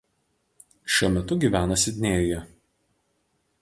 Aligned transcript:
Šiuo 0.95 1.11
metu 1.17 1.39
gyvena 1.45 1.79
Sidnėjuje. 1.85 2.43